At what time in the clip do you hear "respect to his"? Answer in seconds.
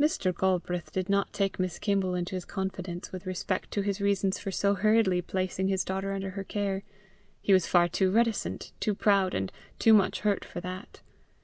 3.24-4.00